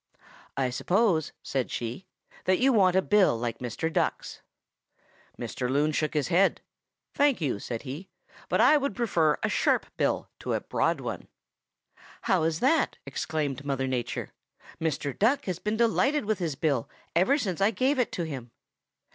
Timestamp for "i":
0.57-0.71, 8.59-8.77, 17.61-17.69